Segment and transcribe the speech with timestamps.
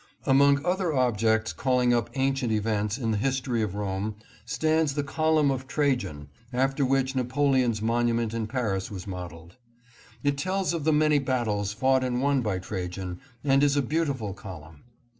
[0.25, 5.51] Among other objects calling up ancient events in the history of Rome, stands the Column
[5.51, 9.57] of Trajan, after which Napoleon's monument in Paris was modeled.
[10.23, 14.33] It tells of the many battles fought and won by Trajan, and is a beautiful
[14.33, 14.85] column.